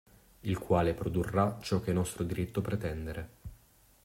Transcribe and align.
Il 0.39 0.57
quale 0.57 0.95
produrrà 0.95 1.59
ciò 1.61 1.79
che 1.79 1.91
è 1.91 1.93
nostro 1.93 2.23
diritto 2.23 2.61
pretendere. 2.61 3.29